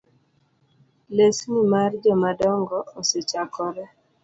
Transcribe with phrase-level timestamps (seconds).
[1.15, 3.83] Lesni mar jomadongo osechakore